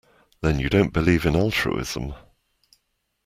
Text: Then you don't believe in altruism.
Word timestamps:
Then 0.41 0.59
you 0.59 0.67
don't 0.67 0.91
believe 0.93 1.27
in 1.27 1.35
altruism. 1.35 2.15